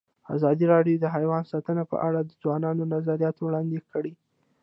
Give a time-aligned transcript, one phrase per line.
[0.35, 4.13] ازادي راډیو د حیوان ساتنه په اړه د ځوانانو نظریات وړاندې کړي.